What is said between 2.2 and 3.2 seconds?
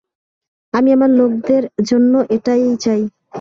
এটাই চাই।